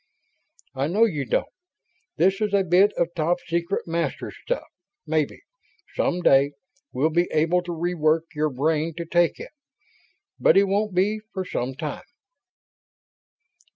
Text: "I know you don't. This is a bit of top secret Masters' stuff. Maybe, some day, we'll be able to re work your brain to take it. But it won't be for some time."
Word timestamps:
"I 0.73 0.87
know 0.87 1.05
you 1.05 1.25
don't. 1.27 1.53
This 2.17 2.41
is 2.41 2.55
a 2.55 2.63
bit 2.63 2.91
of 2.97 3.09
top 3.15 3.37
secret 3.45 3.85
Masters' 3.87 4.35
stuff. 4.41 4.65
Maybe, 5.05 5.41
some 5.93 6.21
day, 6.21 6.53
we'll 6.91 7.11
be 7.11 7.29
able 7.31 7.61
to 7.61 7.71
re 7.71 7.93
work 7.93 8.23
your 8.33 8.49
brain 8.49 8.95
to 8.95 9.05
take 9.05 9.39
it. 9.39 9.51
But 10.39 10.57
it 10.57 10.63
won't 10.63 10.95
be 10.95 11.19
for 11.35 11.45
some 11.45 11.75
time." 11.75 12.05